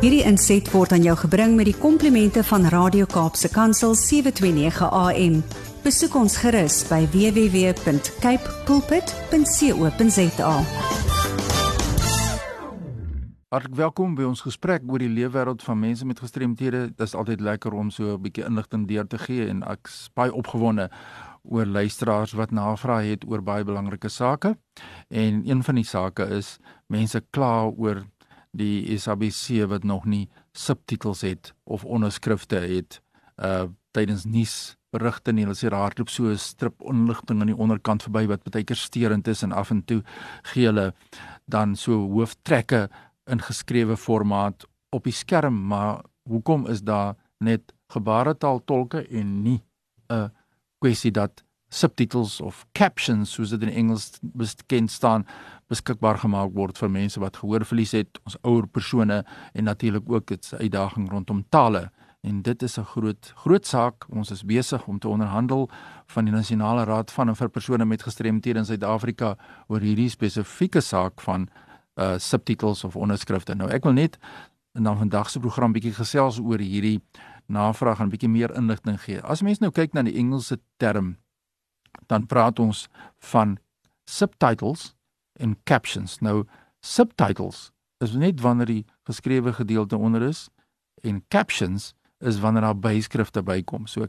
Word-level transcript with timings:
Hierdie 0.00 0.22
inset 0.24 0.64
word 0.72 0.94
aan 0.96 1.02
jou 1.04 1.12
gebring 1.26 1.58
met 1.58 1.66
die 1.68 1.76
komplimente 1.76 2.40
van 2.48 2.62
Radio 2.72 3.04
Kaapse 3.04 3.50
Kansel 3.52 3.92
729 4.00 4.86
AM. 4.96 5.34
Besoek 5.84 6.14
ons 6.16 6.38
gerus 6.40 6.78
by 6.88 7.02
www.cape 7.12 8.54
pulpit.co.za. 8.64 10.54
Hartlik 13.52 13.76
welkom 13.76 14.14
by 14.16 14.24
ons 14.24 14.40
gesprek 14.40 14.86
oor 14.88 15.04
die 15.04 15.10
leefwêreld 15.12 15.60
van 15.68 15.76
mense 15.82 16.08
met 16.08 16.22
gestremthede. 16.24 16.86
Dit 16.94 17.04
is 17.04 17.12
altyd 17.12 17.44
lekker 17.44 17.76
om 17.76 17.90
so 17.92 18.16
'n 18.16 18.22
bietjie 18.24 18.48
inligting 18.48 18.88
deur 18.88 19.04
te 19.04 19.18
gee 19.18 19.48
en 19.52 19.60
ek's 19.68 20.08
baie 20.16 20.32
opgewonde 20.32 20.88
oor 21.44 21.66
luisteraars 21.66 22.32
wat 22.32 22.50
navraag 22.50 23.04
het 23.04 23.28
oor 23.28 23.42
baie 23.42 23.64
belangrike 23.64 24.08
sake. 24.08 24.56
En 25.08 25.42
een 25.44 25.62
van 25.62 25.74
die 25.74 25.84
sake 25.84 26.24
is 26.24 26.58
mense 26.88 27.20
kla 27.30 27.68
oor 27.76 28.06
die 28.56 28.98
SABC 28.98 29.66
wat 29.70 29.84
nog 29.84 30.04
nie 30.04 30.28
subtitels 30.52 31.20
het 31.20 31.54
of 31.64 31.84
onderskrifte 31.84 32.56
het 32.56 33.00
uh 33.36 33.68
tydens 33.90 34.22
nuus 34.24 34.76
berigte 34.94 35.32
nie. 35.32 35.42
Hulle 35.42 35.56
sê 35.58 35.66
daar 35.66 35.88
hardloop 35.88 36.10
so 36.10 36.30
'n 36.30 36.38
strip 36.38 36.82
inligting 36.82 37.40
aan 37.40 37.50
die 37.50 37.56
onderkant 37.56 38.02
verby 38.02 38.26
wat 38.26 38.44
baie 38.44 38.64
keer 38.64 38.76
steurend 38.76 39.28
is 39.28 39.42
en 39.42 39.52
af 39.52 39.70
en 39.70 39.82
toe 39.84 40.02
gee 40.52 40.66
hulle 40.66 40.94
dan 41.46 41.76
so 41.76 42.06
hooftrekke 42.12 42.88
in 43.26 43.40
geskrewe 43.40 43.96
formaat 43.96 44.64
op 44.90 45.04
die 45.04 45.12
skerm, 45.12 45.66
maar 45.66 46.04
hoekom 46.22 46.66
is 46.66 46.82
daar 46.82 47.16
net 47.38 47.72
gebaretaal 47.88 48.64
tolke 48.64 49.06
en 49.08 49.42
nie 49.42 49.62
'n 50.08 50.30
kwessie 50.78 51.10
dat 51.10 51.44
subtitels 51.70 52.40
of 52.40 52.64
captions 52.74 53.32
soos 53.32 53.54
dit 53.54 53.62
in 53.62 53.72
Engels 53.84 54.18
bekend 54.20 54.90
staan 54.90 55.24
beskikbaar 55.70 56.18
gemaak 56.18 56.52
word 56.54 56.78
vir 56.78 56.90
mense 56.90 57.20
wat 57.22 57.38
gehoorverlies 57.38 57.94
het, 57.94 58.18
ons 58.26 58.36
ouer 58.42 58.66
persone 58.66 59.22
en 59.54 59.64
natuurlik 59.64 60.10
ook 60.10 60.26
dit 60.32 60.44
se 60.44 60.58
uitdaging 60.58 61.10
rondom 61.10 61.44
tale. 61.48 61.90
En 62.26 62.42
dit 62.42 62.62
is 62.62 62.78
'n 62.78 62.84
groot 62.84 63.32
groot 63.34 63.66
saak. 63.66 64.04
Ons 64.08 64.30
is 64.30 64.44
besig 64.44 64.86
om 64.86 64.98
te 64.98 65.08
onderhandel 65.08 65.70
van 66.06 66.24
die 66.24 66.34
Nasionale 66.34 66.84
Raad 66.84 67.10
van 67.10 67.28
en 67.28 67.36
vir 67.36 67.48
persone 67.48 67.84
met 67.84 68.02
gestremthede 68.02 68.58
in 68.58 68.64
Suid-Afrika 68.64 69.36
oor 69.66 69.80
hierdie 69.80 70.08
spesifieke 70.08 70.80
saak 70.80 71.20
van 71.20 71.48
uh 71.94 72.18
subtitels 72.18 72.84
of 72.84 72.96
onderskrifte. 72.96 73.54
Nou 73.54 73.70
ek 73.70 73.84
wil 73.84 73.92
net 73.92 74.18
in 74.74 74.82
dan 74.82 74.98
vandag 74.98 75.30
se 75.30 75.40
program 75.40 75.72
bietjie 75.72 75.94
gesels 75.94 76.38
oor 76.38 76.58
hierdie 76.58 77.00
navraag 77.46 78.00
en 78.00 78.10
bietjie 78.10 78.28
meer 78.28 78.54
inligting 78.56 79.00
gee. 79.00 79.20
As 79.22 79.42
mense 79.42 79.62
nou 79.62 79.72
kyk 79.72 79.92
na 79.92 80.02
die 80.02 80.16
Engelse 80.18 80.60
term 80.76 81.16
dan 82.06 82.26
praat 82.26 82.58
ons 82.58 82.88
van 83.32 83.58
subtitles 84.04 84.94
en 85.40 85.56
captions. 85.64 86.18
Nou 86.20 86.44
subtitles 86.80 87.70
is 88.04 88.16
net 88.16 88.40
wanneer 88.40 88.66
die 88.66 88.84
geskrewe 89.08 89.52
gedeelte 89.52 89.96
onder 89.96 90.22
is 90.22 90.48
en 91.02 91.24
captions 91.28 91.92
is 92.20 92.40
wanneer 92.40 92.62
daar 92.62 92.76
byskrifte 92.76 93.42
bykom. 93.42 93.86
So 93.88 94.06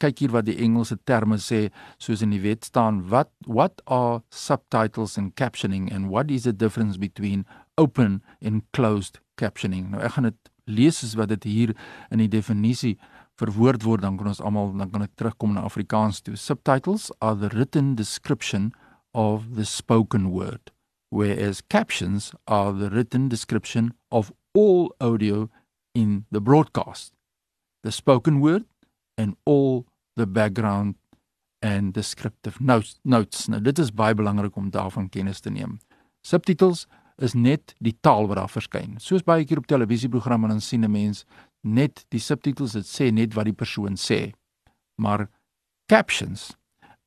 kyk 0.00 0.18
hier 0.18 0.32
wat 0.32 0.46
die 0.48 0.56
Engelse 0.64 0.96
terme 1.04 1.36
sê 1.42 1.66
soos 2.00 2.22
in 2.24 2.32
die 2.32 2.40
wet 2.44 2.64
staan 2.64 3.02
what 3.12 3.30
what 3.46 3.82
are 3.84 4.22
subtitles 4.32 5.18
and 5.20 5.34
captioning 5.36 5.90
and 5.92 6.08
what 6.08 6.30
is 6.30 6.48
the 6.48 6.56
difference 6.56 6.98
between 6.98 7.44
open 7.76 8.22
and 8.40 8.64
closed 8.72 9.20
captioning. 9.40 9.90
Nou 9.92 10.00
ek 10.04 10.16
gaan 10.16 10.30
dit 10.30 10.52
lees 10.64 11.02
as 11.04 11.16
wat 11.20 11.28
dit 11.34 11.44
hier 11.44 11.74
in 12.10 12.22
die 12.22 12.30
definisie 12.32 12.96
verwoord 13.40 13.82
word 13.82 14.02
dan 14.02 14.16
kan 14.16 14.26
ons 14.30 14.40
almal 14.40 14.72
dan 14.76 14.90
kan 14.90 15.02
ek 15.02 15.16
terugkom 15.16 15.54
na 15.54 15.64
Afrikaans 15.66 16.20
toe. 16.22 16.36
Subtitles 16.36 17.10
are 17.20 17.36
the 17.36 17.50
written 17.56 17.94
description 17.94 18.72
of 19.12 19.54
the 19.54 19.64
spoken 19.64 20.30
word 20.30 20.74
whereas 21.14 21.60
captions 21.60 22.32
are 22.48 22.72
the 22.72 22.90
written 22.90 23.28
description 23.28 23.94
of 24.10 24.32
all 24.52 24.94
audio 25.00 25.48
in 25.94 26.26
the 26.30 26.40
broadcast. 26.40 27.12
The 27.82 27.92
spoken 27.92 28.40
word 28.40 28.64
and 29.16 29.36
all 29.44 29.86
the 30.16 30.26
background 30.26 30.96
and 31.62 31.94
descriptive 31.94 32.60
notes. 32.60 32.98
notes. 33.04 33.46
Nou 33.48 33.60
dit 33.62 33.78
is 33.78 33.92
baie 33.94 34.14
belangrik 34.14 34.56
om 34.56 34.70
daarvan 34.70 35.08
kennis 35.08 35.40
te 35.40 35.50
neem. 35.50 35.78
Subtitles 36.26 36.86
is 37.22 37.34
net 37.34 37.76
die 37.78 37.94
taal 38.00 38.26
wat 38.26 38.40
daar 38.40 38.50
verskyn. 38.50 38.98
Soos 38.98 39.22
baie 39.22 39.46
keer 39.46 39.62
op 39.62 39.70
televisieprogramme 39.70 40.50
dan 40.50 40.60
sien 40.60 40.84
'n 40.84 40.90
mens 40.90 41.24
net 41.64 42.04
die 42.12 42.20
subtitels 42.20 42.76
dit 42.76 42.88
sê 42.88 43.10
net 43.12 43.34
wat 43.34 43.48
die 43.48 43.56
persoon 43.56 43.96
sê. 44.00 44.34
Maar 45.00 45.28
captions 45.90 46.52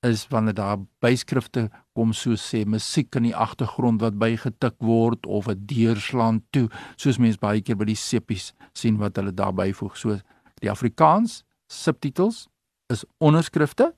is 0.06 0.28
wanneer 0.30 0.54
daar 0.54 0.78
byskrifte 1.02 1.68
kom 1.98 2.14
soos 2.14 2.44
sê 2.52 2.64
musiek 2.66 3.16
in 3.18 3.30
die 3.30 3.36
agtergrond 3.36 4.02
wat 4.02 4.20
bygetik 4.22 4.76
word 4.80 5.26
of 5.26 5.48
'n 5.48 5.66
deurslaan 5.66 6.44
toe 6.52 6.70
soos 6.96 7.18
mense 7.18 7.40
baie 7.40 7.62
keer 7.62 7.78
by 7.78 7.86
die 7.86 7.96
seppies 7.96 8.54
sien 8.74 8.98
wat 8.98 9.16
hulle 9.16 9.34
daar 9.34 9.54
byvoeg. 9.54 9.98
So 9.98 10.20
die 10.62 10.70
Afrikaans 10.70 11.44
subtitels 11.68 12.48
is 12.90 13.06
onderskrifte 13.20 13.94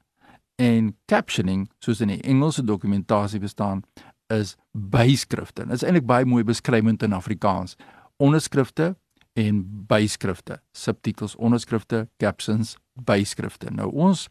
en 0.56 0.96
captioning 1.06 1.69
soos 1.80 2.02
in 2.02 2.08
die 2.08 2.22
Engelse 2.22 2.64
dokumentasie 2.64 3.40
bestaan 3.40 3.84
is 4.28 4.56
byskrifte. 4.74 5.66
Dit 5.66 5.74
is 5.74 5.84
eintlik 5.84 6.06
baie 6.06 6.25
mooi 6.25 6.44
beskrywend 6.44 7.03
in 7.03 7.14
Afrikaans. 7.14 7.75
Onderskrifte 8.18 8.96
en 9.34 9.86
byskrifte, 9.88 10.62
subtitels, 10.72 11.36
onderskrifte, 11.36 12.08
captions, 12.18 12.76
byskrifte. 12.94 13.72
Nou 13.72 13.92
ons 13.92 14.28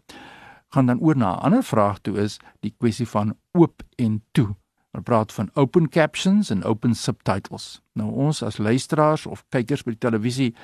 gaan 0.75 0.87
dan 0.87 1.01
oor 1.01 1.17
na 1.17 1.35
'n 1.37 1.43
ander 1.43 1.65
vraag 1.65 1.99
toe 1.99 2.19
is 2.19 2.39
die 2.61 2.75
kwessie 2.79 3.09
van 3.09 3.37
oop 3.53 3.83
en 3.97 4.23
toe. 4.33 4.57
Ons 4.93 5.05
praat 5.05 5.33
van 5.33 5.51
open 5.55 5.89
captions 5.89 6.51
en 6.51 6.65
open 6.65 6.95
subtitles. 6.95 7.81
Nou 7.93 8.11
ons 8.13 8.43
as 8.43 8.59
luisteraars 8.59 9.27
of 9.27 9.45
kykers 9.49 9.83
by 9.83 9.91
die 9.91 9.99
televisie 10.01 10.55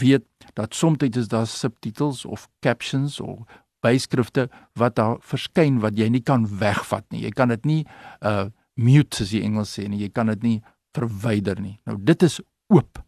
weet 0.00 0.24
dat 0.54 0.74
soms 0.74 1.02
is 1.02 1.28
daar 1.28 1.46
subtitels 1.46 2.24
of 2.24 2.48
captions 2.60 3.20
of 3.20 3.42
byskrifte 3.84 4.48
wat 4.72 4.96
daar 4.96 5.16
verskyn 5.20 5.80
wat 5.80 5.98
jy 5.98 6.08
nie 6.08 6.22
kan 6.22 6.46
wegvat 6.58 7.04
nie. 7.10 7.24
Jy 7.26 7.30
kan 7.30 7.48
dit 7.48 7.64
nie 7.64 7.82
uh 8.20 8.46
mute 8.74 9.22
as 9.22 9.30
jy 9.30 9.44
Engels 9.46 9.70
sê 9.78 9.84
nie. 9.86 10.00
Jy 10.02 10.08
kan 10.10 10.26
dit 10.26 10.42
nie 10.42 10.62
verwyder 10.96 11.60
nie. 11.60 11.76
Nou 11.86 11.98
dit 11.98 12.22
is 12.22 12.40
oop. 12.74 12.98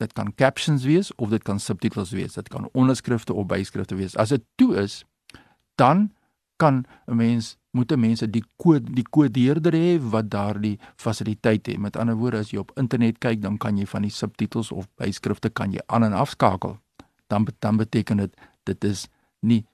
Dit 0.00 0.14
kan 0.16 0.32
captions 0.34 0.84
wees 0.88 1.12
of 1.20 1.28
dit 1.32 1.44
kan 1.44 1.60
subtitels 1.60 2.14
wees. 2.16 2.38
Dit 2.38 2.48
kan 2.48 2.68
onderskrifte 2.72 3.36
of 3.36 3.46
byskrifte 3.50 3.98
wees. 3.98 4.16
As 4.16 4.32
dit 4.32 4.44
toe 4.60 4.74
is, 4.80 5.02
dan 5.76 6.08
kan 6.56 6.84
'n 7.06 7.16
mens 7.16 7.56
moet 7.70 7.92
'n 7.92 8.00
mens 8.00 8.20
die 8.20 8.44
kode 8.56 8.92
die 8.92 9.06
kodeerder 9.10 9.72
hê 9.72 10.00
wat 10.00 10.30
daardie 10.30 10.78
fasiliteit 10.96 11.66
het. 11.66 11.78
Met 11.78 11.96
ander 11.96 12.16
woorde, 12.16 12.38
as 12.38 12.50
jy 12.50 12.58
op 12.58 12.72
internet 12.76 13.18
kyk, 13.18 13.42
dan 13.42 13.58
kan 13.58 13.76
jy 13.78 13.86
van 13.86 14.02
die 14.02 14.10
subtitels 14.10 14.72
of 14.72 14.88
byskrifte 14.96 15.50
kan 15.50 15.72
jy 15.72 15.80
aan 15.86 16.04
en 16.04 16.12
afskakel. 16.12 16.78
Dan 17.26 17.46
dan 17.58 17.76
beteken 17.76 18.16
dit 18.16 18.34
dit 18.64 18.84
is 18.84 19.08
nie 19.40 19.66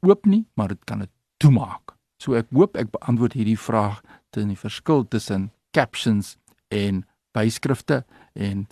oop 0.00 0.26
nie, 0.26 0.46
maar 0.54 0.68
dit 0.68 0.84
kan 0.84 0.98
dit 0.98 1.10
toemaak. 1.36 1.96
So 2.16 2.34
ek 2.34 2.46
hoop 2.52 2.76
ek 2.76 2.90
beantwoord 2.90 3.32
hierdie 3.32 3.58
vraag 3.58 4.02
ten 4.30 4.48
die 4.48 4.58
verskil 4.58 5.08
tussen 5.08 5.50
captions 5.70 6.36
en 6.68 7.04
byskrifte 7.32 8.04
en 8.32 8.66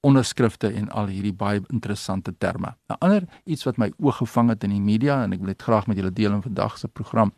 onderskrifte 0.00 0.68
en 0.72 0.88
al 0.88 1.06
hierdie 1.06 1.34
baie 1.36 1.60
interessante 1.68 2.32
terme. 2.38 2.74
'n 2.88 2.96
Ander 2.98 3.24
iets 3.44 3.64
wat 3.64 3.76
my 3.76 3.92
oog 3.98 4.16
gevang 4.16 4.48
het 4.48 4.64
in 4.64 4.70
die 4.70 4.80
media 4.80 5.22
en 5.24 5.32
ek 5.32 5.38
wil 5.38 5.52
dit 5.52 5.62
graag 5.62 5.86
met 5.86 5.96
julle 5.96 6.12
deel 6.12 6.32
in 6.32 6.42
vandag 6.42 6.78
se 6.78 6.88
program 6.88 7.32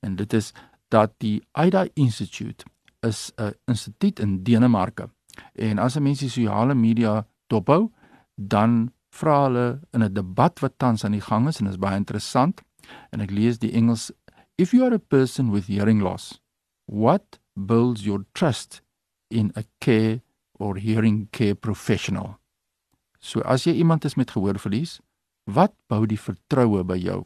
en 0.00 0.16
dit 0.16 0.32
is 0.32 0.52
dat 0.88 1.12
die 1.18 1.42
AIDA 1.52 1.86
Institute 1.94 2.64
is 3.00 3.32
'n 3.36 3.54
instituut 3.66 4.20
in 4.20 4.42
Denemarke. 4.42 5.08
En 5.52 5.78
as 5.78 5.96
'n 5.96 6.02
mens 6.02 6.18
die 6.18 6.28
sosiale 6.28 6.74
media 6.74 7.26
dophou, 7.46 7.90
dan 8.34 8.92
vra 9.10 9.42
hulle 9.42 9.80
in 9.92 10.02
'n 10.02 10.12
debat 10.12 10.60
wat 10.60 10.78
tans 10.78 11.04
aan 11.04 11.12
die 11.12 11.20
gang 11.20 11.48
is 11.48 11.60
en 11.60 11.66
is 11.66 11.78
baie 11.78 11.96
interessant 11.96 12.62
en 13.10 13.20
ek 13.20 13.30
lees 13.30 13.58
die 13.58 13.72
Engels 13.72 14.12
If 14.56 14.70
you 14.70 14.84
are 14.84 14.94
a 14.94 14.98
person 14.98 15.50
with 15.50 15.66
hearing 15.66 16.00
loss, 16.00 16.40
what 16.84 17.40
builds 17.54 18.04
your 18.04 18.24
trust 18.32 18.82
in 19.28 19.50
a 19.56 19.64
care 19.78 20.20
or 20.64 20.80
hearing 20.80 21.28
care 21.30 21.54
professional. 21.54 22.38
So 23.20 23.44
as 23.44 23.66
jy 23.68 23.76
iemand 23.80 24.04
is 24.08 24.16
met 24.16 24.32
gehoorverlies, 24.32 24.98
wat 25.44 25.74
bou 25.92 26.04
die 26.08 26.20
vertroue 26.20 26.84
by 26.88 26.96
jou 26.96 27.22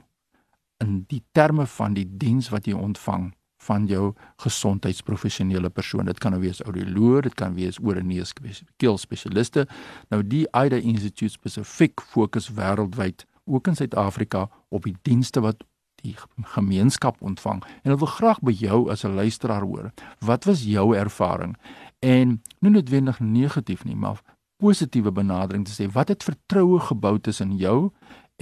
in 0.82 1.02
die 1.10 1.22
terme 1.34 1.66
van 1.66 1.94
die 1.94 2.06
diens 2.06 2.50
wat 2.54 2.66
jy 2.66 2.74
ontvang 2.74 3.30
van 3.66 3.86
jou 3.90 4.12
gesondheidsprofessionele 4.42 5.70
persoon. 5.74 6.06
Dit 6.06 6.20
kan 6.22 6.34
nou 6.34 6.42
wees 6.42 6.60
audioloog, 6.62 7.24
dit 7.26 7.34
kan 7.38 7.56
wees 7.58 7.80
oor 7.82 7.98
en 7.98 8.06
neus 8.06 8.34
keel 8.78 8.98
spesialiste. 8.98 9.66
Nou 10.14 10.22
die 10.22 10.44
AIDA 10.54 10.78
Institute 10.78 11.34
spesifiek 11.34 12.02
fokus 12.14 12.52
wêreldwyd, 12.54 13.26
ook 13.50 13.70
in 13.70 13.78
Suid-Afrika 13.78 14.46
op 14.70 14.86
die 14.86 14.96
dienste 15.02 15.42
wat 15.42 15.64
die 16.02 16.16
gemeenskap 16.42 17.16
ontvang. 17.20 17.62
En 17.82 17.92
ek 17.92 17.98
wil 17.98 18.06
graag 18.06 18.40
by 18.40 18.52
jou 18.52 18.90
as 18.90 19.04
'n 19.04 19.14
luisteraar 19.14 19.62
hoor, 19.62 19.92
wat 20.20 20.44
was 20.44 20.64
jou 20.64 20.96
ervaring? 20.96 21.56
en 21.98 22.42
nie 22.58 22.70
noodwendig 22.70 23.20
negatief 23.20 23.84
nie, 23.84 23.96
maar 23.96 24.20
positiewe 24.62 25.12
benadering 25.14 25.66
te 25.66 25.74
sê 25.74 25.88
wat 25.92 26.10
het 26.12 26.26
vertroue 26.26 26.80
gebou 26.88 27.18
tussen 27.18 27.56
jou 27.58 27.90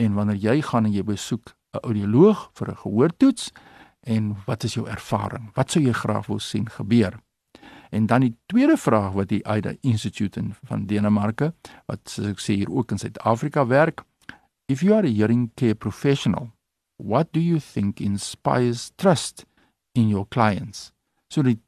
en 0.01 0.17
wanneer 0.17 0.41
jy 0.41 0.57
gaan 0.63 0.89
en 0.89 0.93
jy 0.93 1.05
besoek 1.05 1.55
'n 1.73 1.85
audioloog 1.85 2.51
vir 2.55 2.71
'n 2.71 2.77
gehoortoets 2.77 3.53
en 4.01 4.37
wat 4.47 4.65
is 4.65 4.75
jou 4.75 4.89
ervaring? 4.89 5.51
Wat 5.55 5.71
sou 5.71 5.83
jy 5.83 5.93
graag 5.93 6.27
wil 6.27 6.39
sien 6.39 6.69
gebeur? 6.69 7.21
En 7.91 8.07
dan 8.07 8.21
die 8.21 8.37
tweede 8.47 8.77
vraag 8.77 9.13
wat 9.13 9.29
die 9.29 9.47
AIDA 9.47 9.75
Institute 9.81 10.43
van 10.65 10.87
Denemarke 10.87 11.55
wat 11.87 12.01
soos 12.05 12.27
ek 12.27 12.39
sê 12.39 12.55
hier 12.55 12.71
ook 12.71 12.91
in 12.91 12.99
Suid-Afrika 12.99 13.67
werk, 13.67 14.05
if 14.69 14.81
you 14.83 14.95
are 14.95 15.07
a 15.07 15.11
hearing 15.11 15.51
care 15.55 15.75
professional, 15.75 16.56
what 16.97 17.33
do 17.33 17.41
you 17.41 17.61
think 17.61 18.01
inspires 18.01 18.93
trust 18.97 19.45
in 19.95 20.09
your 20.09 20.27
clients? 20.27 20.93
So 21.31 21.43
die 21.43 21.59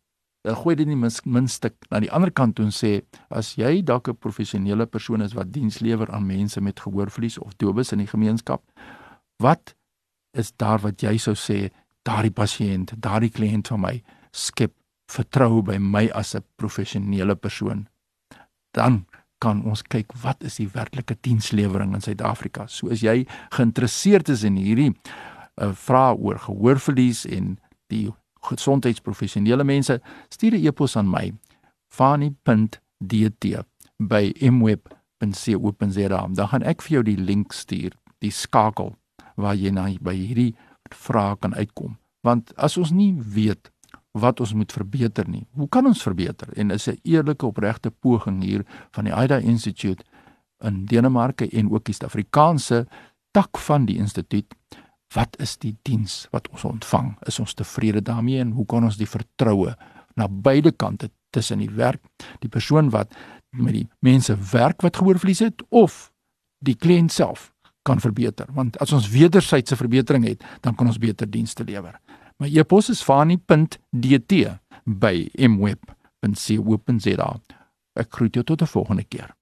dan 0.46 0.56
gooi 0.56 0.76
dit 0.78 0.88
nie 0.88 0.96
minste 0.96 1.72
na 1.90 2.00
die 2.00 2.10
ander 2.14 2.30
kant 2.30 2.56
toe 2.56 2.64
en 2.64 2.72
sê 2.72 3.00
as 3.28 3.56
jy 3.58 3.82
dalk 3.82 4.08
'n 4.08 4.16
professionele 4.16 4.86
persoon 4.86 5.22
is 5.22 5.34
wat 5.34 5.52
diens 5.52 5.80
lewer 5.80 6.10
aan 6.10 6.26
mense 6.26 6.60
met 6.60 6.80
gehoorverlies 6.80 7.38
of 7.38 7.56
dowes 7.58 7.92
in 7.92 7.98
die 7.98 8.06
gemeenskap, 8.06 8.62
wat 9.38 9.74
is 10.32 10.52
daar 10.52 10.78
wat 10.78 11.02
jy 11.02 11.18
sou 11.18 11.34
sê 11.34 11.70
daardie 12.04 12.32
pasiënt, 12.32 12.94
daardie 12.96 13.30
kliënt 13.30 13.68
van 13.68 13.80
my 13.80 14.02
skep 14.32 14.72
vertroue 15.10 15.62
by 15.62 15.78
my 15.78 16.08
as 16.14 16.34
'n 16.34 16.44
professionele 16.56 17.34
persoon. 17.34 17.88
Dan 18.72 19.06
kan 19.38 19.62
ons 19.64 19.82
kyk 19.82 20.12
wat 20.22 20.42
is 20.46 20.58
die 20.58 20.68
werklike 20.72 21.16
dienslewering 21.22 21.94
in 21.94 22.02
Suid-Afrika. 22.02 22.66
So 22.66 22.90
as 22.90 23.02
jy 23.02 23.26
geïnteresseerd 23.54 24.28
is 24.34 24.44
in 24.46 24.58
hierdie 24.58 24.92
uh, 24.92 25.72
vrae 25.72 26.16
oor 26.16 26.38
gehoorverlies 26.42 27.24
en 27.26 27.56
die 27.92 28.08
gesondheidsprofessionele 28.48 29.64
mense, 29.64 30.00
stuur 30.28 30.54
'n 30.54 30.66
e-pos 30.66 30.96
aan 30.96 31.10
my 31.10 31.32
fani.dt 31.88 33.44
by 33.98 34.32
mweb.co.za. 34.40 36.20
Dan 36.34 36.48
gaan 36.48 36.62
ek 36.62 36.82
vir 36.82 36.92
jou 36.92 37.02
die 37.02 37.18
link 37.18 37.52
stuur, 37.52 37.92
die 38.18 38.30
skakel 38.30 38.94
waar 39.36 39.54
jy 39.54 39.70
na 39.70 39.88
by 40.00 40.14
hierdie 40.14 40.54
vrae 40.94 41.36
kan 41.36 41.54
uitkom. 41.54 41.96
Want 42.22 42.52
as 42.56 42.76
ons 42.76 42.90
nie 42.90 43.14
weet 43.14 43.70
wat 44.18 44.40
ons 44.40 44.52
moet 44.54 44.72
verbeter 44.72 45.28
nie, 45.28 45.46
hoe 45.52 45.68
kan 45.68 45.86
ons 45.86 46.02
verbeter? 46.02 46.48
En 46.56 46.70
is 46.70 46.88
'n 46.88 46.98
eerlike 47.02 47.46
opregte 47.46 47.90
poging 47.90 48.42
hier 48.42 48.64
van 48.90 49.04
die 49.04 49.14
AIDA 49.14 49.38
Institute 49.38 50.04
in 50.58 50.84
Denemarke 50.84 51.48
en 51.50 51.70
ook 51.70 51.84
die 51.84 51.94
Suid-Afrikaanse 51.94 52.86
tak 53.30 53.58
van 53.58 53.84
die 53.84 53.96
instituut 53.96 54.54
wat 55.14 55.36
is 55.40 55.56
die 55.56 55.76
diens 55.82 56.26
wat 56.30 56.48
ons 56.52 56.64
ontvang? 56.64 57.16
Is 57.26 57.38
ons 57.38 57.54
tevrede 57.54 58.02
daarmee 58.02 58.40
en 58.40 58.50
hoe 58.50 58.66
kan 58.66 58.84
ons 58.84 58.96
die 58.96 59.08
vertroue 59.08 59.76
na 60.14 60.28
beide 60.28 60.72
kante 60.72 61.10
tussen 61.30 61.58
die 61.58 61.70
werk, 61.70 62.02
die 62.42 62.48
persoon 62.48 62.90
wat 62.90 63.14
met 63.56 63.72
die 63.72 63.86
mense 64.04 64.36
werk 64.52 64.82
wat 64.84 64.96
gehoorverlies 64.96 65.40
het 65.44 65.62
of 65.68 66.10
die 66.64 66.76
kliënt 66.76 67.12
self 67.12 67.52
kan 67.88 68.00
verbeter 68.00 68.50
want 68.52 68.76
as 68.82 68.92
ons 68.92 69.08
wederwysige 69.08 69.78
verbetering 69.78 70.26
het 70.28 70.44
dan 70.64 70.76
kan 70.76 70.90
ons 70.90 71.00
beter 71.00 71.30
dienste 71.30 71.64
lewer. 71.64 71.96
My 72.38 72.46
e-pos 72.54 72.88
is 72.88 73.02
fani.dt 73.02 74.32
by 74.86 75.26
mweb.co.za. 75.34 77.30
Ek 77.98 78.12
groet 78.14 78.34
jou 78.38 78.44
tot 78.44 78.62
'n 78.62 78.66
volgende 78.66 79.04
keer. 79.04 79.34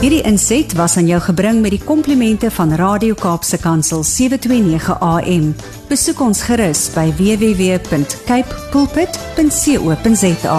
Hierdie 0.00 0.22
inset 0.22 0.74
was 0.74 0.96
aan 0.96 1.06
jou 1.06 1.20
gebring 1.20 1.60
met 1.60 1.70
die 1.70 1.84
komplimente 1.84 2.50
van 2.50 2.74
Radio 2.74 3.14
Kaapse 3.14 3.58
Kansel 3.58 4.02
729 4.02 4.98
AM. 5.00 5.54
Besoek 5.88 6.20
ons 6.20 6.42
gerus 6.42 6.90
by 6.94 7.12
www.cape 7.16 8.54
pulpit.co.za. 8.70 10.58